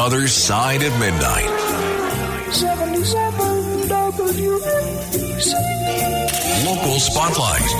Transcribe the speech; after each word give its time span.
Other 0.00 0.28
Side 0.28 0.82
of 0.82 0.98
Midnight. 0.98 1.50
77 2.54 3.86
WABC. 3.86 5.52
Local 6.64 6.98
Spotlight. 7.00 7.70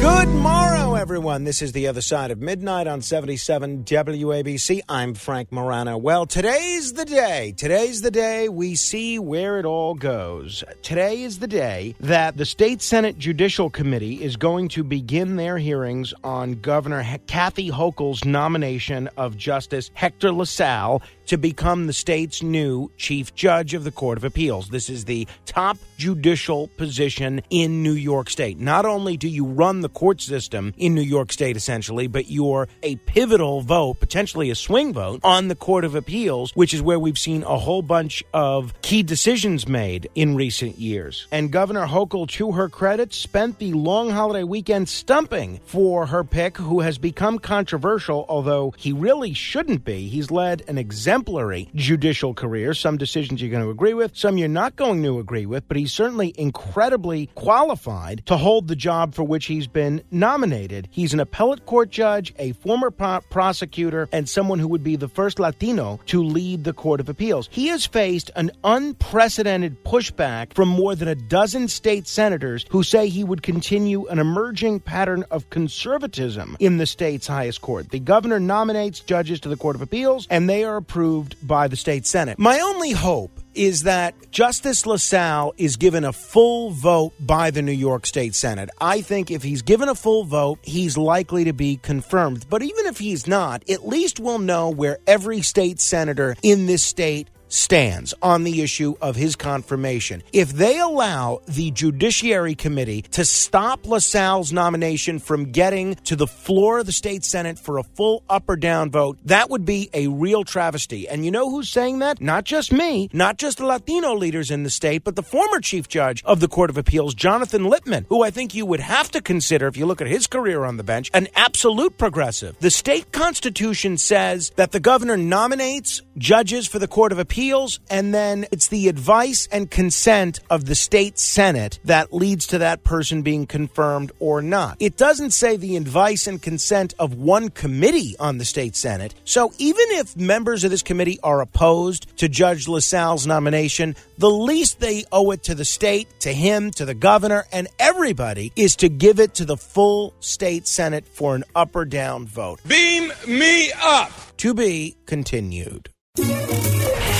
Good 0.00 0.28
morrow, 0.28 0.87
everyone. 0.98 1.44
This 1.44 1.62
is 1.62 1.70
the 1.70 1.86
other 1.86 2.00
side 2.00 2.32
of 2.32 2.40
midnight 2.40 2.88
on 2.88 3.02
77 3.02 3.84
WABC. 3.84 4.80
I'm 4.88 5.14
Frank 5.14 5.52
Morano. 5.52 5.96
Well, 5.96 6.26
today's 6.26 6.94
the 6.94 7.04
day. 7.04 7.54
Today's 7.56 8.02
the 8.02 8.10
day 8.10 8.48
we 8.48 8.74
see 8.74 9.16
where 9.20 9.60
it 9.60 9.64
all 9.64 9.94
goes. 9.94 10.64
Today 10.82 11.22
is 11.22 11.38
the 11.38 11.46
day 11.46 11.94
that 12.00 12.36
the 12.36 12.44
State 12.44 12.82
Senate 12.82 13.16
Judicial 13.16 13.70
Committee 13.70 14.24
is 14.24 14.34
going 14.36 14.66
to 14.70 14.82
begin 14.82 15.36
their 15.36 15.56
hearings 15.56 16.12
on 16.24 16.54
Governor 16.54 17.02
He- 17.04 17.18
Kathy 17.28 17.70
Hochul's 17.70 18.24
nomination 18.24 19.08
of 19.16 19.36
Justice 19.36 19.92
Hector 19.94 20.32
LaSalle 20.32 21.00
to 21.26 21.36
become 21.36 21.86
the 21.86 21.92
state's 21.92 22.42
new 22.42 22.90
Chief 22.96 23.34
Judge 23.34 23.74
of 23.74 23.84
the 23.84 23.92
Court 23.92 24.18
of 24.18 24.24
Appeals. 24.24 24.70
This 24.70 24.88
is 24.90 25.04
the 25.04 25.28
top 25.44 25.76
judicial 25.98 26.68
position 26.76 27.42
in 27.50 27.82
New 27.82 27.92
York 27.92 28.30
State. 28.30 28.58
Not 28.58 28.84
only 28.84 29.16
do 29.16 29.28
you 29.28 29.44
run 29.44 29.82
the 29.82 29.90
court 29.90 30.20
system 30.20 30.72
in 30.78 30.87
New 30.94 31.02
York 31.02 31.32
State, 31.32 31.56
essentially, 31.56 32.06
but 32.06 32.30
you're 32.30 32.68
a 32.82 32.96
pivotal 32.96 33.60
vote, 33.60 34.00
potentially 34.00 34.50
a 34.50 34.54
swing 34.54 34.92
vote, 34.92 35.20
on 35.24 35.48
the 35.48 35.54
Court 35.54 35.84
of 35.84 35.94
Appeals, 35.94 36.52
which 36.54 36.72
is 36.74 36.82
where 36.82 36.98
we've 36.98 37.18
seen 37.18 37.42
a 37.42 37.58
whole 37.58 37.82
bunch 37.82 38.22
of 38.32 38.72
key 38.82 39.02
decisions 39.02 39.66
made 39.66 40.08
in 40.14 40.36
recent 40.36 40.78
years. 40.78 41.26
And 41.32 41.50
Governor 41.50 41.86
Hochul, 41.86 42.28
to 42.28 42.52
her 42.52 42.68
credit, 42.68 43.12
spent 43.12 43.58
the 43.58 43.72
long 43.72 44.10
holiday 44.10 44.44
weekend 44.44 44.88
stumping 44.88 45.60
for 45.64 46.06
her 46.06 46.24
pick, 46.24 46.56
who 46.56 46.80
has 46.80 46.98
become 46.98 47.38
controversial, 47.38 48.24
although 48.28 48.72
he 48.76 48.92
really 48.92 49.34
shouldn't 49.34 49.84
be. 49.84 50.08
He's 50.08 50.30
led 50.30 50.62
an 50.68 50.78
exemplary 50.78 51.68
judicial 51.74 52.34
career. 52.34 52.74
Some 52.74 52.96
decisions 52.96 53.40
you're 53.42 53.50
going 53.50 53.64
to 53.64 53.70
agree 53.70 53.94
with, 53.94 54.16
some 54.16 54.38
you're 54.38 54.48
not 54.48 54.76
going 54.76 55.02
to 55.02 55.18
agree 55.18 55.46
with, 55.46 55.66
but 55.66 55.76
he's 55.76 55.92
certainly 55.92 56.34
incredibly 56.38 57.26
qualified 57.34 58.22
to 58.26 58.36
hold 58.36 58.68
the 58.68 58.76
job 58.76 59.14
for 59.14 59.24
which 59.24 59.46
he's 59.46 59.66
been 59.66 60.02
nominated. 60.10 60.77
He's 60.90 61.14
an 61.14 61.20
appellate 61.20 61.66
court 61.66 61.90
judge, 61.90 62.34
a 62.38 62.52
former 62.52 62.90
pro- 62.90 63.22
prosecutor, 63.30 64.08
and 64.12 64.28
someone 64.28 64.58
who 64.58 64.68
would 64.68 64.84
be 64.84 64.96
the 64.96 65.08
first 65.08 65.40
Latino 65.40 65.98
to 66.06 66.22
lead 66.22 66.64
the 66.64 66.72
Court 66.72 67.00
of 67.00 67.08
Appeals. 67.08 67.48
He 67.50 67.68
has 67.68 67.86
faced 67.86 68.30
an 68.36 68.50
unprecedented 68.62 69.82
pushback 69.84 70.54
from 70.54 70.68
more 70.68 70.94
than 70.94 71.08
a 71.08 71.14
dozen 71.14 71.68
state 71.68 72.06
senators 72.06 72.66
who 72.70 72.82
say 72.82 73.08
he 73.08 73.24
would 73.24 73.42
continue 73.42 74.06
an 74.06 74.18
emerging 74.18 74.80
pattern 74.80 75.24
of 75.30 75.50
conservatism 75.50 76.56
in 76.60 76.76
the 76.76 76.86
state's 76.86 77.26
highest 77.26 77.60
court. 77.62 77.90
The 77.90 77.98
governor 77.98 78.38
nominates 78.38 79.00
judges 79.00 79.40
to 79.40 79.48
the 79.48 79.56
Court 79.56 79.76
of 79.76 79.82
Appeals, 79.82 80.26
and 80.30 80.48
they 80.48 80.64
are 80.64 80.76
approved 80.76 81.36
by 81.46 81.68
the 81.68 81.76
state 81.76 82.06
Senate. 82.06 82.38
My 82.38 82.60
only 82.60 82.92
hope 82.92 83.37
is 83.58 83.82
that 83.82 84.30
Justice 84.30 84.86
LaSalle 84.86 85.52
is 85.58 85.76
given 85.76 86.04
a 86.04 86.12
full 86.12 86.70
vote 86.70 87.12
by 87.18 87.50
the 87.50 87.60
New 87.60 87.72
York 87.72 88.06
State 88.06 88.36
Senate. 88.36 88.70
I 88.80 89.00
think 89.00 89.32
if 89.32 89.42
he's 89.42 89.62
given 89.62 89.88
a 89.88 89.96
full 89.96 90.22
vote, 90.22 90.60
he's 90.62 90.96
likely 90.96 91.44
to 91.44 91.52
be 91.52 91.76
confirmed. 91.76 92.46
But 92.48 92.62
even 92.62 92.86
if 92.86 92.98
he's 92.98 93.26
not, 93.26 93.68
at 93.68 93.86
least 93.86 94.20
we'll 94.20 94.38
know 94.38 94.70
where 94.70 94.98
every 95.08 95.42
state 95.42 95.80
senator 95.80 96.36
in 96.42 96.66
this 96.66 96.84
state 96.84 97.28
stands 97.48 98.14
on 98.22 98.44
the 98.44 98.62
issue 98.62 98.94
of 99.00 99.16
his 99.16 99.36
confirmation. 99.36 100.22
If 100.32 100.52
they 100.52 100.78
allow 100.78 101.40
the 101.46 101.70
Judiciary 101.70 102.54
Committee 102.54 103.02
to 103.12 103.24
stop 103.24 103.86
LaSalle's 103.86 104.52
nomination 104.52 105.18
from 105.18 105.50
getting 105.50 105.94
to 105.96 106.16
the 106.16 106.26
floor 106.26 106.80
of 106.80 106.86
the 106.86 106.92
state 106.92 107.24
Senate 107.24 107.58
for 107.58 107.78
a 107.78 107.82
full 107.82 108.22
up 108.28 108.48
or 108.48 108.56
down 108.56 108.90
vote, 108.90 109.18
that 109.24 109.50
would 109.50 109.64
be 109.64 109.88
a 109.94 110.08
real 110.08 110.44
travesty. 110.44 111.08
And 111.08 111.24
you 111.24 111.30
know 111.30 111.50
who's 111.50 111.68
saying 111.68 112.00
that? 112.00 112.20
Not 112.20 112.44
just 112.44 112.72
me, 112.72 113.08
not 113.12 113.38
just 113.38 113.58
the 113.58 113.66
Latino 113.66 114.14
leaders 114.14 114.50
in 114.50 114.62
the 114.62 114.70
state, 114.70 115.04
but 115.04 115.16
the 115.16 115.22
former 115.22 115.60
Chief 115.60 115.88
Judge 115.88 116.22
of 116.24 116.40
the 116.40 116.48
Court 116.48 116.70
of 116.70 116.78
Appeals, 116.78 117.14
Jonathan 117.14 117.64
Lippman, 117.64 118.06
who 118.08 118.22
I 118.22 118.30
think 118.30 118.54
you 118.54 118.66
would 118.66 118.80
have 118.80 119.10
to 119.12 119.20
consider, 119.20 119.66
if 119.66 119.76
you 119.76 119.86
look 119.86 120.00
at 120.00 120.06
his 120.06 120.26
career 120.26 120.64
on 120.64 120.76
the 120.76 120.84
bench, 120.84 121.10
an 121.14 121.28
absolute 121.34 121.96
progressive. 121.96 122.56
The 122.60 122.70
state 122.70 123.12
constitution 123.12 123.96
says 123.96 124.50
that 124.56 124.72
the 124.72 124.80
governor 124.80 125.16
nominates 125.16 126.02
judges 126.18 126.66
for 126.66 126.78
the 126.78 126.88
Court 126.88 127.12
of 127.12 127.18
Appeals 127.18 127.37
appeals, 127.38 127.78
and 127.88 128.12
then 128.12 128.44
it's 128.50 128.66
the 128.66 128.88
advice 128.88 129.46
and 129.52 129.70
consent 129.70 130.40
of 130.50 130.64
the 130.64 130.74
state 130.74 131.20
senate 131.20 131.78
that 131.84 132.12
leads 132.12 132.48
to 132.48 132.58
that 132.58 132.82
person 132.82 133.22
being 133.22 133.46
confirmed 133.46 134.10
or 134.18 134.42
not. 134.42 134.76
It 134.80 134.96
doesn't 134.96 135.30
say 135.30 135.56
the 135.56 135.76
advice 135.76 136.26
and 136.26 136.42
consent 136.42 136.94
of 136.98 137.14
one 137.14 137.50
committee 137.50 138.16
on 138.18 138.38
the 138.38 138.44
state 138.44 138.74
senate. 138.74 139.14
So 139.24 139.52
even 139.58 139.84
if 139.90 140.16
members 140.16 140.64
of 140.64 140.72
this 140.72 140.82
committee 140.82 141.20
are 141.22 141.40
opposed 141.40 142.18
to 142.18 142.28
Judge 142.28 142.66
LaSalle's 142.66 143.24
nomination, 143.24 143.94
the 144.18 144.28
least 144.28 144.80
they 144.80 145.04
owe 145.12 145.30
it 145.30 145.44
to 145.44 145.54
the 145.54 145.64
state, 145.64 146.08
to 146.22 146.32
him, 146.32 146.72
to 146.72 146.84
the 146.84 146.92
governor, 146.92 147.44
and 147.52 147.68
everybody 147.78 148.52
is 148.56 148.74
to 148.76 148.88
give 148.88 149.20
it 149.20 149.34
to 149.34 149.44
the 149.44 149.56
full 149.56 150.12
state 150.18 150.66
senate 150.66 151.06
for 151.06 151.36
an 151.36 151.44
up 151.54 151.76
or 151.76 151.84
down 151.84 152.26
vote. 152.26 152.58
Beam 152.66 153.12
me 153.28 153.70
up. 153.80 154.10
To 154.38 154.54
be 154.54 154.96
continued. 155.06 155.88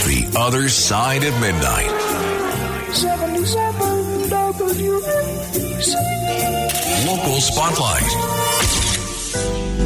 The 0.08 0.24
Other 0.38 0.70
Side 0.70 1.22
of 1.22 1.38
Midnight. 1.38 1.90
77 2.94 4.30
WABC. 4.32 5.92
Local 7.06 7.40
Spotlight. 7.42 8.08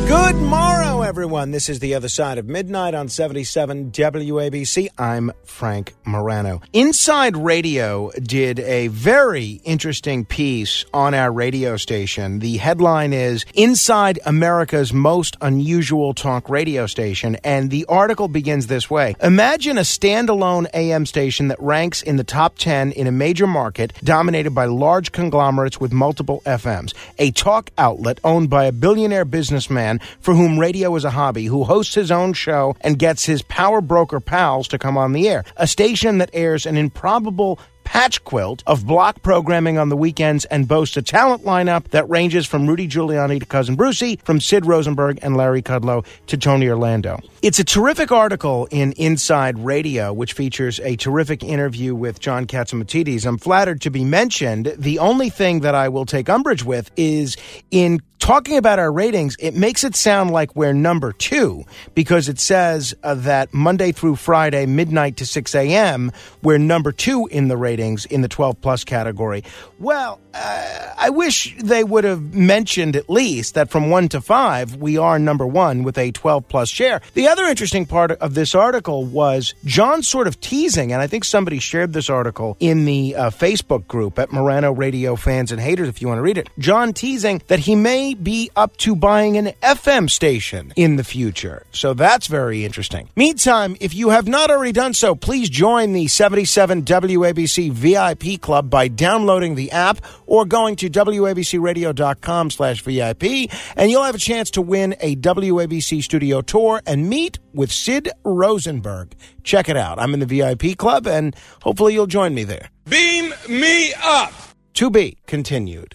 Good 0.06 0.36
morrow, 0.36 0.81
everyone. 1.12 1.50
This 1.50 1.68
is 1.68 1.80
the 1.80 1.94
other 1.94 2.08
side 2.08 2.38
of 2.38 2.48
midnight 2.48 2.94
on 2.94 3.06
77 3.06 3.90
WABC. 3.90 4.88
I'm 4.96 5.30
Frank 5.44 5.92
Morano. 6.06 6.62
Inside 6.72 7.36
Radio 7.36 8.10
did 8.12 8.58
a 8.60 8.86
very 8.86 9.60
interesting 9.64 10.24
piece 10.24 10.86
on 10.94 11.12
our 11.12 11.30
radio 11.30 11.76
station. 11.76 12.38
The 12.38 12.56
headline 12.56 13.12
is 13.12 13.44
Inside 13.52 14.20
America's 14.24 14.94
Most 14.94 15.36
Unusual 15.42 16.14
Talk 16.14 16.48
Radio 16.48 16.86
Station, 16.86 17.36
and 17.44 17.70
the 17.70 17.84
article 17.90 18.26
begins 18.26 18.68
this 18.68 18.88
way 18.88 19.14
Imagine 19.22 19.76
a 19.76 19.82
standalone 19.82 20.66
AM 20.72 21.04
station 21.04 21.48
that 21.48 21.60
ranks 21.60 22.00
in 22.00 22.16
the 22.16 22.24
top 22.24 22.56
10 22.56 22.92
in 22.92 23.06
a 23.06 23.12
major 23.12 23.46
market 23.46 23.92
dominated 24.02 24.52
by 24.52 24.64
large 24.64 25.12
conglomerates 25.12 25.78
with 25.78 25.92
multiple 25.92 26.40
FMs, 26.46 26.94
a 27.18 27.32
talk 27.32 27.68
outlet 27.76 28.18
owned 28.24 28.48
by 28.48 28.64
a 28.64 28.72
billionaire 28.72 29.26
businessman 29.26 30.00
for 30.18 30.32
whom 30.32 30.58
radio 30.58 30.96
is 30.96 31.01
a 31.04 31.10
hobby, 31.10 31.46
who 31.46 31.64
hosts 31.64 31.94
his 31.94 32.10
own 32.10 32.32
show 32.32 32.76
and 32.80 32.98
gets 32.98 33.24
his 33.24 33.42
power 33.42 33.80
broker 33.80 34.20
pals 34.20 34.68
to 34.68 34.78
come 34.78 34.96
on 34.96 35.12
the 35.12 35.28
air. 35.28 35.44
A 35.56 35.66
station 35.66 36.18
that 36.18 36.30
airs 36.32 36.66
an 36.66 36.76
improbable 36.76 37.58
patch 37.84 38.22
quilt 38.24 38.62
of 38.66 38.86
block 38.86 39.22
programming 39.22 39.76
on 39.76 39.88
the 39.88 39.96
weekends 39.96 40.44
and 40.46 40.68
boasts 40.68 40.96
a 40.96 41.02
talent 41.02 41.44
lineup 41.44 41.88
that 41.88 42.08
ranges 42.08 42.46
from 42.46 42.66
Rudy 42.66 42.88
Giuliani 42.88 43.40
to 43.40 43.46
Cousin 43.46 43.74
Brucey, 43.74 44.18
from 44.24 44.40
Sid 44.40 44.66
Rosenberg 44.66 45.18
and 45.22 45.36
Larry 45.36 45.62
Kudlow 45.62 46.04
to 46.28 46.36
Tony 46.36 46.68
Orlando. 46.68 47.20
It's 47.42 47.58
a 47.58 47.64
terrific 47.64 48.12
article 48.12 48.66
in 48.70 48.92
Inside 48.92 49.58
Radio, 49.58 50.12
which 50.12 50.32
features 50.32 50.80
a 50.80 50.96
terrific 50.96 51.42
interview 51.42 51.94
with 51.94 52.20
John 52.20 52.46
Catsimatidis. 52.46 53.26
I'm 53.26 53.38
flattered 53.38 53.80
to 53.82 53.90
be 53.90 54.04
mentioned. 54.04 54.74
The 54.78 54.98
only 54.98 55.28
thing 55.28 55.60
that 55.60 55.74
I 55.74 55.88
will 55.88 56.06
take 56.06 56.28
umbrage 56.28 56.64
with 56.64 56.90
is 56.96 57.36
in 57.70 58.00
talking 58.22 58.56
about 58.56 58.78
our 58.78 58.92
ratings, 58.92 59.36
it 59.40 59.52
makes 59.52 59.82
it 59.82 59.96
sound 59.96 60.30
like 60.30 60.54
we're 60.54 60.72
number 60.72 61.12
two 61.12 61.64
because 61.96 62.28
it 62.28 62.38
says 62.38 62.94
uh, 63.02 63.16
that 63.16 63.52
Monday 63.52 63.90
through 63.90 64.14
Friday, 64.14 64.64
midnight 64.64 65.16
to 65.16 65.26
6 65.26 65.52
a.m., 65.56 66.12
we're 66.40 66.56
number 66.56 66.92
two 66.92 67.26
in 67.32 67.48
the 67.48 67.56
ratings 67.56 68.06
in 68.06 68.20
the 68.20 68.28
12 68.28 68.60
plus 68.60 68.84
category. 68.84 69.42
Well, 69.80 70.20
uh, 70.34 70.94
I 70.96 71.10
wish 71.10 71.56
they 71.62 71.82
would 71.82 72.04
have 72.04 72.32
mentioned 72.32 72.94
at 72.94 73.10
least 73.10 73.54
that 73.54 73.70
from 73.70 73.90
one 73.90 74.08
to 74.10 74.20
five, 74.20 74.76
we 74.76 74.96
are 74.96 75.18
number 75.18 75.46
one 75.46 75.82
with 75.82 75.98
a 75.98 76.12
12 76.12 76.46
plus 76.46 76.68
share. 76.68 77.00
The 77.14 77.26
other 77.26 77.44
interesting 77.44 77.86
part 77.86 78.12
of 78.12 78.34
this 78.34 78.54
article 78.54 79.04
was 79.04 79.52
John 79.64 80.02
sort 80.04 80.28
of 80.28 80.40
teasing, 80.40 80.92
and 80.92 81.02
I 81.02 81.08
think 81.08 81.24
somebody 81.24 81.58
shared 81.58 81.92
this 81.92 82.08
article 82.08 82.56
in 82.60 82.84
the 82.84 83.16
uh, 83.16 83.30
Facebook 83.30 83.88
group 83.88 84.20
at 84.20 84.32
Morano 84.32 84.72
Radio 84.72 85.16
Fans 85.16 85.50
and 85.50 85.60
Haters 85.60 85.88
if 85.88 86.00
you 86.00 86.06
want 86.06 86.18
to 86.18 86.22
read 86.22 86.38
it. 86.38 86.48
John 86.58 86.92
teasing 86.92 87.42
that 87.48 87.58
he 87.58 87.74
may 87.74 88.11
be 88.14 88.50
up 88.56 88.76
to 88.78 88.94
buying 88.96 89.36
an 89.36 89.52
FM 89.62 90.08
station 90.08 90.72
in 90.76 90.96
the 90.96 91.04
future. 91.04 91.64
So 91.72 91.94
that's 91.94 92.26
very 92.26 92.64
interesting. 92.64 93.08
Meantime, 93.16 93.76
if 93.80 93.94
you 93.94 94.10
have 94.10 94.26
not 94.28 94.50
already 94.50 94.72
done 94.72 94.94
so, 94.94 95.14
please 95.14 95.48
join 95.48 95.92
the 95.92 96.08
77 96.08 96.82
WABC 96.82 97.70
VIP 97.72 98.40
Club 98.40 98.70
by 98.70 98.88
downloading 98.88 99.54
the 99.54 99.70
app 99.70 99.98
or 100.26 100.44
going 100.44 100.76
to 100.76 100.88
WABCRadio.com 100.88 102.50
slash 102.50 102.82
VIP, 102.82 103.50
and 103.76 103.90
you'll 103.90 104.02
have 104.02 104.14
a 104.14 104.18
chance 104.18 104.50
to 104.50 104.62
win 104.62 104.94
a 105.00 105.16
WABC 105.16 106.02
studio 106.02 106.40
tour 106.40 106.80
and 106.86 107.08
meet 107.08 107.38
with 107.52 107.70
Sid 107.70 108.10
Rosenberg. 108.24 109.14
Check 109.42 109.68
it 109.68 109.76
out. 109.76 109.98
I'm 109.98 110.14
in 110.14 110.20
the 110.20 110.26
VIP 110.26 110.76
Club, 110.76 111.06
and 111.06 111.36
hopefully 111.62 111.94
you'll 111.94 112.06
join 112.06 112.34
me 112.34 112.44
there. 112.44 112.70
Beam 112.88 113.32
me 113.48 113.92
up. 114.02 114.32
To 114.74 114.90
be 114.90 115.18
continued. 115.26 115.94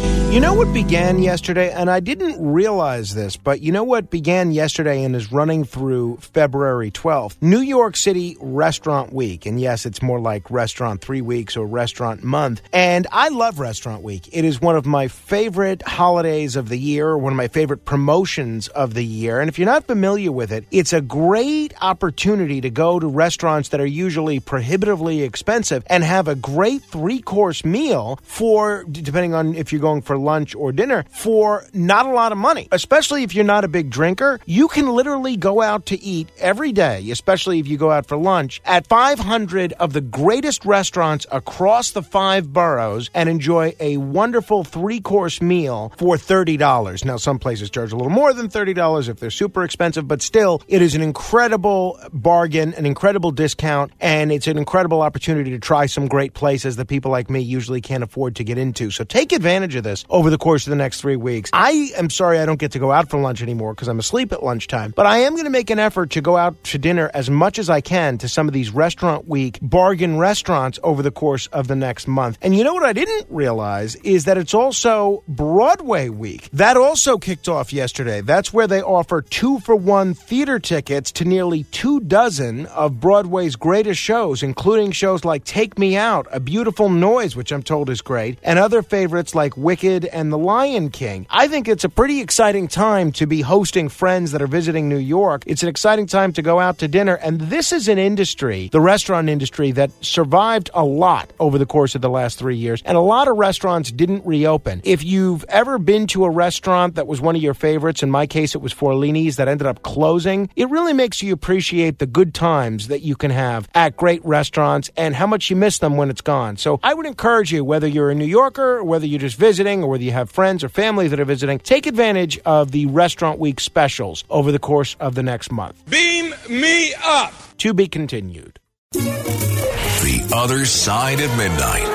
You 0.31 0.39
know 0.39 0.53
what 0.53 0.71
began 0.73 1.21
yesterday, 1.21 1.73
and 1.73 1.91
I 1.91 1.99
didn't 1.99 2.53
realize 2.53 3.13
this, 3.13 3.35
but 3.35 3.59
you 3.59 3.73
know 3.73 3.83
what 3.83 4.09
began 4.09 4.51
yesterday 4.51 5.03
and 5.03 5.13
is 5.13 5.29
running 5.29 5.65
through 5.65 6.19
February 6.21 6.89
12th? 6.89 7.35
New 7.41 7.59
York 7.59 7.97
City 7.97 8.37
Restaurant 8.39 9.11
Week. 9.11 9.45
And 9.45 9.59
yes, 9.59 9.85
it's 9.85 10.01
more 10.01 10.21
like 10.21 10.49
Restaurant 10.49 11.01
Three 11.01 11.19
Weeks 11.19 11.57
or 11.57 11.67
Restaurant 11.67 12.23
Month. 12.23 12.61
And 12.71 13.07
I 13.11 13.27
love 13.27 13.59
Restaurant 13.59 14.03
Week. 14.03 14.29
It 14.31 14.45
is 14.45 14.61
one 14.61 14.77
of 14.77 14.85
my 14.85 15.09
favorite 15.09 15.81
holidays 15.81 16.55
of 16.55 16.69
the 16.69 16.79
year, 16.79 17.17
one 17.17 17.33
of 17.33 17.37
my 17.37 17.49
favorite 17.49 17.83
promotions 17.83 18.69
of 18.69 18.93
the 18.93 19.03
year. 19.03 19.41
And 19.41 19.49
if 19.49 19.59
you're 19.59 19.65
not 19.65 19.83
familiar 19.83 20.31
with 20.31 20.53
it, 20.53 20.63
it's 20.71 20.93
a 20.93 21.01
great 21.01 21.73
opportunity 21.81 22.61
to 22.61 22.69
go 22.69 23.01
to 23.01 23.07
restaurants 23.07 23.67
that 23.69 23.81
are 23.81 23.85
usually 23.85 24.39
prohibitively 24.39 25.23
expensive 25.23 25.83
and 25.87 26.05
have 26.05 26.29
a 26.29 26.35
great 26.35 26.83
three 26.83 27.19
course 27.21 27.65
meal 27.65 28.17
for, 28.23 28.85
depending 28.89 29.33
on 29.33 29.55
if 29.55 29.73
you're 29.73 29.81
going 29.81 30.01
for 30.01 30.20
lunch 30.21 30.55
or 30.55 30.71
dinner 30.71 31.05
for 31.09 31.65
not 31.73 32.05
a 32.05 32.11
lot 32.11 32.31
of 32.31 32.37
money. 32.37 32.67
Especially 32.71 33.23
if 33.23 33.35
you're 33.35 33.43
not 33.43 33.63
a 33.63 33.67
big 33.67 33.89
drinker, 33.89 34.39
you 34.45 34.67
can 34.67 34.87
literally 34.87 35.37
go 35.37 35.61
out 35.61 35.85
to 35.87 36.01
eat 36.01 36.29
every 36.37 36.71
day, 36.71 37.09
especially 37.11 37.59
if 37.59 37.67
you 37.67 37.77
go 37.77 37.91
out 37.91 38.05
for 38.05 38.17
lunch, 38.17 38.61
at 38.65 38.87
500 38.87 39.73
of 39.73 39.93
the 39.93 40.01
greatest 40.01 40.65
restaurants 40.65 41.25
across 41.31 41.91
the 41.91 42.03
five 42.03 42.53
boroughs 42.53 43.09
and 43.13 43.29
enjoy 43.29 43.73
a 43.79 43.97
wonderful 43.97 44.63
three 44.63 44.99
course 44.99 45.41
meal 45.41 45.93
for 45.97 46.15
$30. 46.15 47.05
Now, 47.05 47.17
some 47.17 47.39
places 47.39 47.69
charge 47.69 47.91
a 47.91 47.95
little 47.95 48.11
more 48.11 48.33
than 48.33 48.49
$30 48.49 49.09
if 49.09 49.19
they're 49.19 49.29
super 49.29 49.63
expensive, 49.63 50.07
but 50.07 50.21
still, 50.21 50.61
it 50.67 50.81
is 50.81 50.95
an 50.95 51.01
incredible 51.01 51.99
bargain, 52.13 52.73
an 52.75 52.85
incredible 52.85 53.31
discount, 53.31 53.91
and 53.99 54.31
it's 54.31 54.47
an 54.47 54.57
incredible 54.57 55.01
opportunity 55.01 55.51
to 55.51 55.59
try 55.59 55.85
some 55.85 56.07
great 56.07 56.33
places 56.33 56.75
that 56.75 56.87
people 56.87 57.11
like 57.11 57.29
me 57.29 57.39
usually 57.39 57.81
can't 57.81 58.03
afford 58.03 58.35
to 58.35 58.43
get 58.43 58.57
into. 58.57 58.91
So 58.91 59.03
take 59.03 59.31
advantage 59.31 59.75
of 59.75 59.83
this 59.83 60.05
over 60.11 60.29
the 60.29 60.37
course 60.37 60.67
of 60.67 60.69
the 60.69 60.75
next 60.75 61.01
three 61.01 61.15
weeks. 61.15 61.49
I 61.53 61.91
am 61.97 62.09
sorry 62.09 62.39
I 62.39 62.45
don't 62.45 62.59
get 62.59 62.73
to 62.73 62.79
go 62.79 62.91
out 62.91 63.09
for 63.09 63.19
lunch 63.19 63.41
anymore 63.41 63.73
because 63.73 63.87
I'm 63.87 63.99
asleep 63.99 64.31
at 64.31 64.43
lunchtime, 64.43 64.93
but 64.95 65.05
I 65.05 65.19
am 65.19 65.33
going 65.33 65.45
to 65.45 65.49
make 65.51 65.69
an 65.69 65.79
effort 65.79 66.11
to 66.11 66.21
go 66.21 66.37
out 66.37 66.61
to 66.65 66.77
dinner 66.77 67.09
as 67.13 67.29
much 67.29 67.57
as 67.57 67.69
I 67.69 67.81
can 67.81 68.17
to 68.19 68.29
some 68.29 68.47
of 68.47 68.53
these 68.53 68.71
restaurant 68.71 69.27
week 69.27 69.57
bargain 69.61 70.17
restaurants 70.17 70.77
over 70.83 71.01
the 71.01 71.11
course 71.11 71.47
of 71.47 71.67
the 71.67 71.75
next 71.75 72.07
month. 72.07 72.37
And 72.41 72.55
you 72.55 72.63
know 72.63 72.73
what 72.73 72.85
I 72.85 72.93
didn't 72.93 73.27
realize 73.29 73.95
is 73.95 74.25
that 74.25 74.37
it's 74.37 74.53
also 74.53 75.23
Broadway 75.27 76.09
week. 76.09 76.49
That 76.51 76.77
also 76.77 77.17
kicked 77.17 77.47
off 77.47 77.71
yesterday. 77.71 78.21
That's 78.21 78.51
where 78.51 78.67
they 78.67 78.81
offer 78.81 79.21
two 79.21 79.59
for 79.59 79.75
one 79.75 80.13
theater 80.13 80.59
tickets 80.59 81.11
to 81.13 81.25
nearly 81.25 81.63
two 81.65 82.01
dozen 82.01 82.65
of 82.67 82.99
Broadway's 82.99 83.55
greatest 83.55 83.99
shows, 83.99 84.43
including 84.43 84.91
shows 84.91 85.23
like 85.23 85.45
Take 85.45 85.79
Me 85.79 85.95
Out, 85.95 86.27
A 86.31 86.39
Beautiful 86.39 86.89
Noise, 86.89 87.35
which 87.35 87.51
I'm 87.51 87.63
told 87.63 87.89
is 87.89 88.01
great, 88.01 88.37
and 88.43 88.59
other 88.59 88.81
favorites 88.81 89.33
like 89.33 89.55
Wicked 89.55 90.00
and 90.05 90.31
The 90.31 90.37
Lion 90.37 90.89
King. 90.89 91.27
I 91.29 91.47
think 91.47 91.67
it's 91.67 91.83
a 91.83 91.89
pretty 91.89 92.21
exciting 92.21 92.67
time 92.67 93.11
to 93.13 93.25
be 93.25 93.41
hosting 93.41 93.89
friends 93.89 94.31
that 94.31 94.41
are 94.41 94.47
visiting 94.47 94.89
New 94.89 94.97
York. 94.97 95.43
It's 95.45 95.63
an 95.63 95.69
exciting 95.69 96.05
time 96.05 96.33
to 96.33 96.41
go 96.41 96.59
out 96.59 96.79
to 96.79 96.87
dinner. 96.87 97.15
And 97.15 97.39
this 97.39 97.71
is 97.71 97.87
an 97.87 97.97
industry, 97.97 98.69
the 98.71 98.81
restaurant 98.81 99.29
industry, 99.29 99.71
that 99.71 99.91
survived 100.01 100.69
a 100.73 100.83
lot 100.83 101.31
over 101.39 101.57
the 101.57 101.65
course 101.65 101.95
of 101.95 102.01
the 102.01 102.09
last 102.09 102.37
three 102.39 102.57
years. 102.57 102.81
And 102.85 102.97
a 102.97 103.01
lot 103.01 103.27
of 103.27 103.37
restaurants 103.37 103.91
didn't 103.91 104.25
reopen. 104.25 104.81
If 104.83 105.03
you've 105.03 105.43
ever 105.45 105.77
been 105.77 106.07
to 106.07 106.25
a 106.25 106.29
restaurant 106.29 106.95
that 106.95 107.07
was 107.07 107.21
one 107.21 107.35
of 107.35 107.41
your 107.41 107.53
favorites, 107.53 108.03
in 108.03 108.11
my 108.11 108.27
case, 108.27 108.55
it 108.55 108.61
was 108.61 108.73
Forlini's 108.73 109.37
that 109.37 109.47
ended 109.47 109.67
up 109.67 109.83
closing, 109.83 110.49
it 110.55 110.69
really 110.69 110.93
makes 110.93 111.21
you 111.21 111.33
appreciate 111.33 111.99
the 111.99 112.05
good 112.05 112.33
times 112.33 112.87
that 112.87 113.01
you 113.01 113.15
can 113.15 113.31
have 113.31 113.69
at 113.73 113.97
great 113.97 114.23
restaurants 114.25 114.89
and 114.97 115.15
how 115.15 115.27
much 115.27 115.49
you 115.49 115.55
miss 115.55 115.79
them 115.79 115.97
when 115.97 116.09
it's 116.09 116.21
gone. 116.21 116.57
So 116.57 116.79
I 116.83 116.93
would 116.93 117.05
encourage 117.05 117.51
you, 117.51 117.63
whether 117.63 117.87
you're 117.87 118.11
a 118.11 118.15
New 118.15 118.25
Yorker 118.25 118.77
or 118.77 118.83
whether 118.83 119.05
you're 119.05 119.19
just 119.19 119.37
visiting 119.37 119.80
or 119.83 119.89
whether 119.89 120.03
you 120.03 120.11
have 120.11 120.29
friends 120.29 120.63
or 120.63 120.69
family 120.69 121.07
that 121.07 121.19
are 121.19 121.25
visiting, 121.25 121.59
take 121.59 121.85
advantage 121.85 122.39
of 122.45 122.71
the 122.71 122.85
Restaurant 122.87 123.39
Week 123.39 123.59
specials 123.59 124.23
over 124.29 124.51
the 124.51 124.59
course 124.59 124.95
of 124.99 125.15
the 125.15 125.23
next 125.23 125.51
month. 125.51 125.81
Beam 125.89 126.33
me 126.49 126.93
up. 127.03 127.33
To 127.59 127.73
be 127.73 127.87
continued. 127.87 128.59
The 128.93 130.31
other 130.35 130.65
side 130.65 131.19
of 131.19 131.29
midnight. 131.37 131.87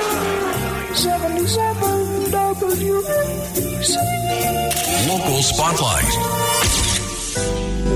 77 0.95 2.07
WABC. 2.31 3.97
Local 5.09 5.43
Spotlight. 5.43 6.46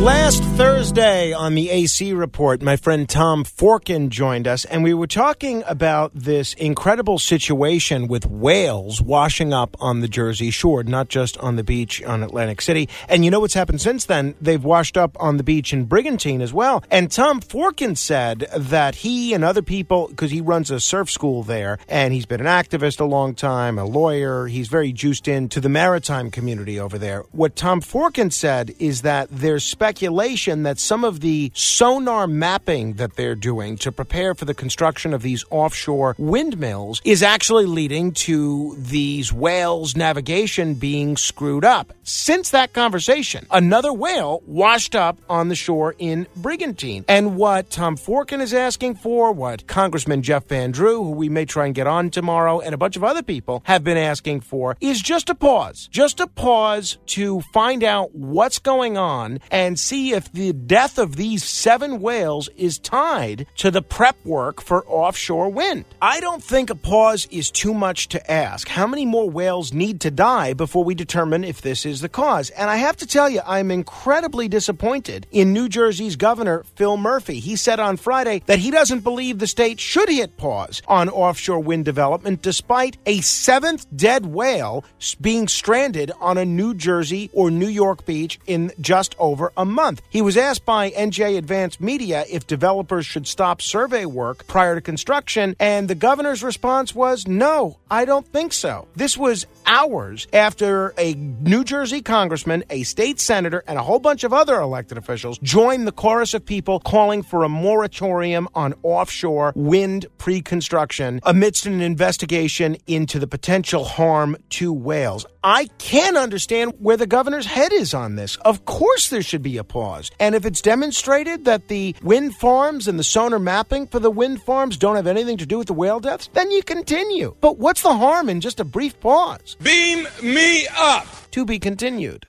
Last 0.00 0.42
Thursday 0.42 1.34
on 1.34 1.54
the 1.54 1.68
AC 1.68 2.14
report, 2.14 2.62
my 2.62 2.76
friend 2.76 3.06
Tom 3.06 3.44
Forkin 3.44 4.08
joined 4.08 4.48
us, 4.48 4.64
and 4.64 4.82
we 4.82 4.94
were 4.94 5.06
talking 5.06 5.62
about 5.66 6.10
this 6.14 6.54
incredible 6.54 7.18
situation 7.18 8.08
with 8.08 8.24
whales 8.24 9.02
washing 9.02 9.52
up 9.52 9.76
on 9.78 10.00
the 10.00 10.08
Jersey 10.08 10.50
Shore, 10.50 10.82
not 10.84 11.10
just 11.10 11.36
on 11.36 11.56
the 11.56 11.62
beach 11.62 12.02
on 12.02 12.22
Atlantic 12.22 12.62
City. 12.62 12.88
And 13.10 13.26
you 13.26 13.30
know 13.30 13.40
what's 13.40 13.52
happened 13.52 13.82
since 13.82 14.06
then? 14.06 14.36
They've 14.40 14.64
washed 14.64 14.96
up 14.96 15.18
on 15.20 15.36
the 15.36 15.42
beach 15.42 15.70
in 15.70 15.84
Brigantine 15.84 16.40
as 16.40 16.54
well. 16.54 16.82
And 16.90 17.12
Tom 17.12 17.42
Forkin 17.42 17.94
said 17.94 18.46
that 18.56 18.94
he 18.94 19.34
and 19.34 19.44
other 19.44 19.60
people, 19.60 20.08
because 20.08 20.30
he 20.30 20.40
runs 20.40 20.70
a 20.70 20.80
surf 20.80 21.10
school 21.10 21.42
there, 21.42 21.78
and 21.90 22.14
he's 22.14 22.24
been 22.24 22.40
an 22.40 22.46
activist 22.46 23.00
a 23.00 23.04
long 23.04 23.34
time, 23.34 23.78
a 23.78 23.84
lawyer, 23.84 24.46
he's 24.46 24.68
very 24.68 24.94
juiced 24.94 25.28
into 25.28 25.60
the 25.60 25.68
maritime 25.68 26.30
community 26.30 26.80
over 26.80 26.96
there. 26.96 27.24
What 27.32 27.54
Tom 27.54 27.82
Forkin 27.82 28.32
said 28.32 28.74
is 28.78 29.02
that 29.02 29.28
there's 29.30 29.62
speculation 29.62 29.89
that 29.94 30.78
some 30.78 31.04
of 31.04 31.20
the 31.20 31.50
sonar 31.54 32.26
mapping 32.26 32.94
that 32.94 33.16
they're 33.16 33.34
doing 33.34 33.76
to 33.78 33.90
prepare 33.90 34.34
for 34.34 34.44
the 34.44 34.54
construction 34.54 35.12
of 35.12 35.22
these 35.22 35.44
offshore 35.50 36.14
windmills 36.18 37.00
is 37.04 37.22
actually 37.22 37.66
leading 37.66 38.12
to 38.12 38.76
these 38.78 39.32
whales' 39.32 39.96
navigation 39.96 40.74
being 40.74 41.16
screwed 41.16 41.64
up. 41.64 41.92
Since 42.02 42.50
that 42.50 42.72
conversation, 42.72 43.46
another 43.50 43.92
whale 43.92 44.42
washed 44.46 44.94
up 44.94 45.18
on 45.28 45.48
the 45.48 45.54
shore 45.54 45.94
in 45.98 46.26
Brigantine. 46.36 47.04
And 47.08 47.36
what 47.36 47.70
Tom 47.70 47.96
Forkin 47.96 48.40
is 48.40 48.54
asking 48.54 48.96
for, 48.96 49.32
what 49.32 49.66
Congressman 49.66 50.22
Jeff 50.22 50.46
Van 50.46 50.70
Drew, 50.70 51.02
who 51.02 51.10
we 51.10 51.28
may 51.28 51.44
try 51.44 51.66
and 51.66 51.74
get 51.74 51.86
on 51.86 52.10
tomorrow, 52.10 52.60
and 52.60 52.74
a 52.74 52.78
bunch 52.78 52.96
of 52.96 53.04
other 53.04 53.22
people 53.22 53.62
have 53.64 53.82
been 53.82 53.96
asking 53.96 54.40
for, 54.40 54.76
is 54.80 55.00
just 55.00 55.30
a 55.30 55.34
pause. 55.34 55.88
Just 55.90 56.20
a 56.20 56.26
pause 56.26 56.98
to 57.06 57.40
find 57.52 57.82
out 57.82 58.14
what's 58.14 58.58
going 58.58 58.96
on 58.96 59.40
and 59.50 59.78
see 59.80 60.12
if 60.12 60.30
the 60.32 60.52
death 60.52 60.98
of 60.98 61.16
these 61.16 61.44
seven 61.44 62.00
whales 62.00 62.48
is 62.56 62.78
tied 62.78 63.46
to 63.56 63.70
the 63.70 63.82
prep 63.82 64.16
work 64.24 64.60
for 64.60 64.86
offshore 64.86 65.48
wind. 65.48 65.84
I 66.00 66.20
don't 66.20 66.42
think 66.42 66.70
a 66.70 66.74
pause 66.74 67.26
is 67.30 67.50
too 67.50 67.74
much 67.74 68.08
to 68.08 68.30
ask. 68.30 68.68
How 68.68 68.86
many 68.86 69.06
more 69.06 69.28
whales 69.28 69.72
need 69.72 70.00
to 70.02 70.10
die 70.10 70.52
before 70.52 70.84
we 70.84 70.94
determine 70.94 71.44
if 71.44 71.62
this 71.62 71.86
is 71.86 72.00
the 72.00 72.08
cause? 72.08 72.50
And 72.50 72.70
I 72.70 72.76
have 72.76 72.96
to 72.98 73.06
tell 73.06 73.28
you, 73.28 73.40
I'm 73.46 73.70
incredibly 73.70 74.48
disappointed 74.48 75.26
in 75.30 75.52
New 75.52 75.68
Jersey's 75.68 76.16
governor, 76.16 76.64
Phil 76.76 76.96
Murphy. 76.96 77.40
He 77.40 77.56
said 77.56 77.80
on 77.80 77.96
Friday 77.96 78.42
that 78.46 78.58
he 78.58 78.70
doesn't 78.70 79.00
believe 79.00 79.38
the 79.38 79.46
state 79.46 79.80
should 79.80 80.08
hit 80.08 80.36
pause 80.36 80.82
on 80.86 81.08
offshore 81.08 81.60
wind 81.60 81.84
development 81.84 82.42
despite 82.42 82.98
a 83.06 83.20
seventh 83.20 83.86
dead 83.94 84.26
whale 84.26 84.84
being 85.20 85.48
stranded 85.48 86.12
on 86.20 86.38
a 86.38 86.44
New 86.44 86.74
Jersey 86.74 87.30
or 87.32 87.50
New 87.50 87.68
York 87.68 88.04
beach 88.06 88.38
in 88.46 88.72
just 88.80 89.14
over 89.18 89.52
a 89.60 89.64
month. 89.64 90.00
He 90.08 90.22
was 90.22 90.38
asked 90.38 90.64
by 90.64 90.90
NJ 90.90 91.36
Advanced 91.36 91.80
Media 91.80 92.24
if 92.30 92.46
developers 92.46 93.04
should 93.04 93.26
stop 93.26 93.60
survey 93.60 94.06
work 94.06 94.46
prior 94.46 94.74
to 94.74 94.80
construction, 94.80 95.54
and 95.60 95.86
the 95.86 95.94
governor's 95.94 96.42
response 96.42 96.94
was 96.94 97.28
no, 97.28 97.78
I 97.90 98.06
don't 98.06 98.26
think 98.26 98.52
so. 98.54 98.88
This 98.96 99.18
was 99.18 99.46
hours 99.66 100.26
after 100.32 100.94
a 100.98 101.14
New 101.14 101.62
Jersey 101.62 102.00
congressman, 102.02 102.64
a 102.70 102.82
state 102.82 103.20
senator, 103.20 103.62
and 103.68 103.78
a 103.78 103.82
whole 103.82 103.98
bunch 103.98 104.24
of 104.24 104.32
other 104.32 104.58
elected 104.58 104.96
officials 104.96 105.38
joined 105.38 105.86
the 105.86 105.92
chorus 105.92 106.34
of 106.34 106.44
people 106.44 106.80
calling 106.80 107.22
for 107.22 107.44
a 107.44 107.48
moratorium 107.48 108.48
on 108.54 108.74
offshore 108.82 109.52
wind 109.54 110.06
pre 110.18 110.40
construction 110.40 111.20
amidst 111.24 111.66
an 111.66 111.80
investigation 111.82 112.76
into 112.86 113.18
the 113.18 113.26
potential 113.26 113.84
harm 113.84 114.36
to 114.48 114.72
whales. 114.72 115.26
I 115.44 115.68
can 115.78 116.16
understand 116.16 116.74
where 116.78 116.96
the 116.96 117.06
governor's 117.06 117.46
head 117.46 117.72
is 117.72 117.94
on 117.94 118.16
this. 118.16 118.36
Of 118.36 118.64
course, 118.64 119.08
there 119.08 119.22
should 119.22 119.42
be 119.50 119.58
a 119.58 119.64
pause. 119.64 120.10
And 120.20 120.34
if 120.34 120.46
it's 120.46 120.60
demonstrated 120.60 121.44
that 121.44 121.68
the 121.68 121.94
wind 122.02 122.34
farms 122.36 122.86
and 122.86 122.98
the 122.98 123.04
sonar 123.04 123.38
mapping 123.38 123.86
for 123.86 123.98
the 123.98 124.10
wind 124.10 124.42
farms 124.42 124.76
don't 124.76 124.96
have 124.96 125.06
anything 125.06 125.38
to 125.38 125.46
do 125.46 125.58
with 125.58 125.66
the 125.66 125.74
whale 125.74 126.00
deaths, 126.00 126.28
then 126.32 126.50
you 126.50 126.62
continue. 126.62 127.34
But 127.40 127.58
what's 127.58 127.82
the 127.82 127.94
harm 127.94 128.28
in 128.28 128.40
just 128.40 128.60
a 128.60 128.64
brief 128.64 128.98
pause? 129.00 129.56
Beam 129.62 130.06
me 130.22 130.66
up. 130.76 131.06
To 131.32 131.44
be 131.44 131.58
continued. 131.58 132.26